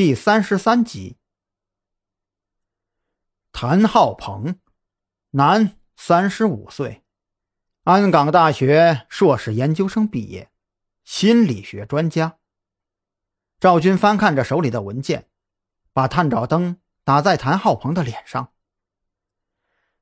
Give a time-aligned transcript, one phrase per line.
[0.00, 1.18] 第三十三集。
[3.52, 4.58] 谭浩鹏，
[5.32, 7.02] 男，三十五岁，
[7.84, 10.50] 安港大学硕士研究生毕业，
[11.04, 12.38] 心理学专家。
[13.60, 15.28] 赵军翻看着手里的文件，
[15.92, 18.54] 把探照灯打在谭浩鹏的脸上。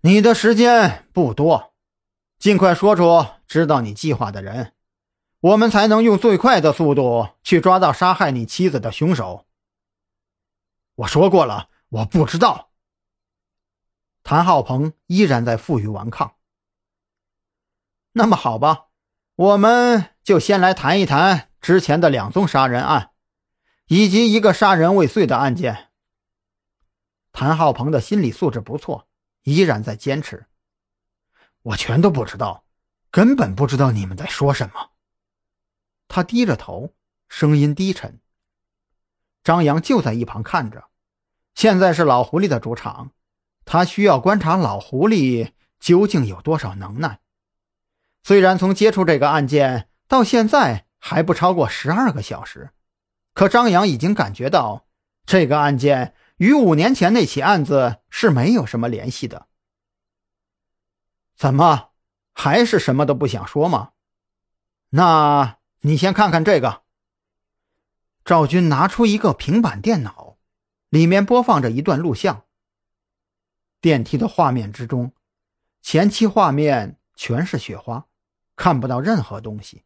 [0.00, 1.74] 你的时间不多，
[2.38, 4.72] 尽快说出知道你计划的人，
[5.40, 9.44] 我们才能用最快的速度去抓到杀害你妻子的凶手。
[11.02, 12.70] 我说过了，我不知道。
[14.22, 16.36] 谭浩鹏依然在负隅顽抗。
[18.12, 18.86] 那么好吧，
[19.34, 23.10] 我们就先来谈一谈之前的两宗杀人案，
[23.86, 25.90] 以及一个杀人未遂的案件。
[27.32, 29.08] 谭浩鹏的心理素质不错，
[29.42, 30.46] 依然在坚持。
[31.62, 32.64] 我全都不知道，
[33.10, 34.90] 根本不知道你们在说什么。
[36.06, 36.94] 他低着头，
[37.28, 38.20] 声音低沉。
[39.42, 40.90] 张扬就在一旁看着。
[41.62, 43.12] 现在是老狐狸的主场，
[43.64, 47.20] 他需要观察老狐狸究竟有多少能耐。
[48.24, 52.70] 虽然从接触这个案件到现在还不超过十二个小时，
[53.32, 54.86] 可张扬已经感觉到
[55.24, 59.46] 这个案件与五年前那起案子是没有什么联系的。
[61.36, 61.90] 怎么，
[62.32, 63.90] 还是什么都不想说吗？
[64.90, 66.82] 那你先看看这个。
[68.24, 70.21] 赵军拿出一个平板电脑，
[70.92, 72.44] 里面播放着一段录像。
[73.80, 75.14] 电梯的画面之中，
[75.80, 78.08] 前期画面全是雪花，
[78.56, 79.84] 看不到任何东西。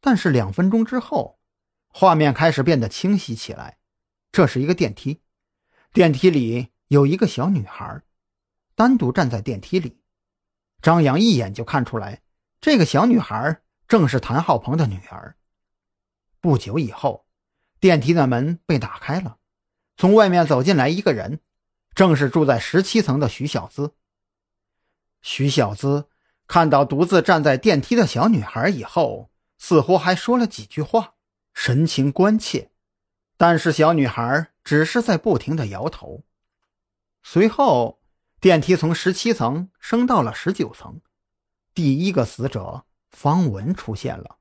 [0.00, 1.40] 但是两分钟之后，
[1.88, 3.78] 画面开始变得清晰起来。
[4.30, 5.22] 这是一个电梯，
[5.92, 8.00] 电梯里有一个小女孩，
[8.76, 10.00] 单独站在电梯里。
[10.80, 12.22] 张扬一眼就看出来，
[12.60, 15.36] 这个小女孩正是谭浩鹏的女儿。
[16.40, 17.26] 不久以后。
[17.80, 19.38] 电梯的门被打开了，
[19.96, 21.40] 从外面走进来一个人，
[21.94, 23.94] 正是住在十七层的徐小姿。
[25.22, 26.08] 徐小姿
[26.46, 31.14] 看到独自站在电梯的小女孩以后，似乎还说了几句话，
[31.54, 32.70] 神情关切，
[33.36, 36.24] 但是小女孩只是在不停的摇头。
[37.22, 38.00] 随后，
[38.40, 41.00] 电梯从十七层升到了十九层，
[41.74, 44.36] 第一个死者方文出现了，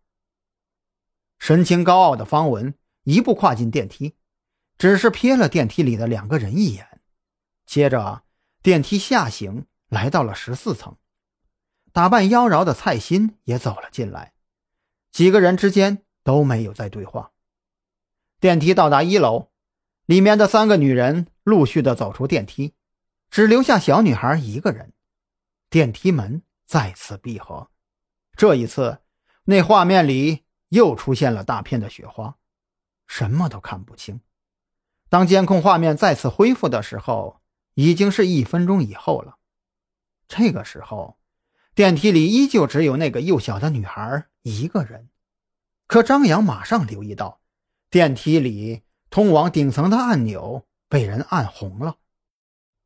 [1.39, 2.73] 神情高傲的方文。
[3.05, 4.15] 一步跨进电梯，
[4.77, 7.01] 只是瞥了电梯里的两个人一眼，
[7.65, 8.23] 接着
[8.61, 10.97] 电梯下行，来到了十四层。
[11.91, 14.33] 打扮妖娆的蔡欣也走了进来，
[15.11, 17.31] 几个人之间都没有再对话。
[18.41, 19.51] 电梯到达一楼，
[20.05, 22.73] 里面的三个女人陆续的走出电梯，
[23.29, 24.91] 只留下小女孩一个人。
[25.69, 27.69] 电梯门再次闭合，
[28.35, 28.99] 这一次，
[29.45, 32.35] 那画面里又出现了大片的雪花。
[33.07, 34.19] 什么都看不清。
[35.15, 37.39] 当监控画面再次恢复的时候，
[37.75, 39.37] 已经是一分钟以后了。
[40.27, 41.17] 这个时候，
[41.73, 45.07] 电梯里依旧只有那个幼小的女孩一个人。
[45.87, 47.39] 可张扬马上留意到，
[47.89, 51.95] 电梯里通往顶层的按钮被人按红了，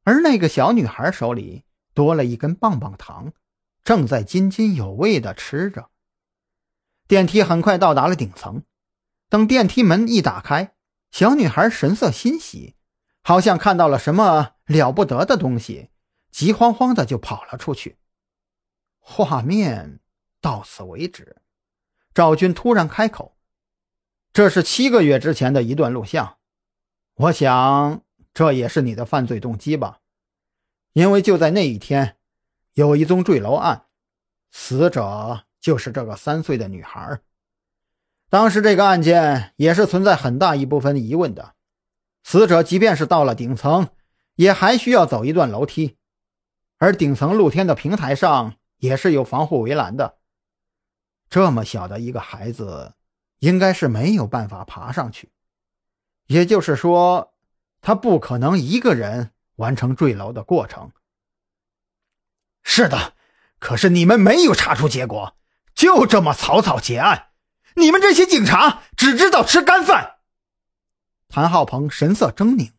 [0.04, 1.64] 而那个小女孩手里
[1.96, 3.34] 多了一根棒棒糖，
[3.84, 5.90] 正在津津有味地吃着。
[7.08, 8.62] 电梯很快到达了顶层。
[9.30, 10.76] 等电梯门一打开，
[11.12, 12.76] 小女孩神色欣喜，
[13.24, 15.90] 好像看到了什么了不得的东西，
[16.30, 17.98] 急慌慌的就跑了出去。
[19.00, 20.00] 画面
[20.40, 21.38] 到此为止。
[22.14, 23.38] 赵军突然开口
[24.34, 26.38] ：“这是七个月之前的一段录像，
[27.16, 28.04] 我想
[28.34, 30.02] 这也是你的犯罪动机吧？
[30.94, 32.18] 因为就在那一天，
[32.74, 33.86] 有一宗坠楼案，
[34.52, 37.22] 死者就是这个三岁的女孩。”
[38.30, 41.56] 当时这个案件也是存在很大一部分疑问的，
[42.24, 43.90] 死者即便是到了顶层，
[44.36, 45.98] 也还需要走一段楼梯，
[46.78, 50.20] 而顶层露天的平台上也是有防护围栏的。
[51.28, 52.94] 这么小的一个孩子，
[53.40, 55.32] 应该是没有办法爬上去，
[56.28, 57.34] 也就是说，
[57.82, 60.92] 他不可能一个人完成坠楼的过程。
[62.62, 63.16] 是的，
[63.58, 65.36] 可是你们没有查出结果，
[65.74, 67.29] 就这么草草结案。
[67.76, 70.18] 你们这些警察只知道吃干饭。
[71.28, 72.72] 谭浩鹏神色狰狞，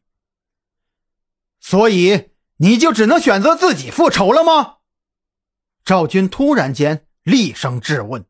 [1.60, 4.78] 所以你就只能选择自己复仇了吗？
[5.84, 8.26] 赵军突然间厉声质问。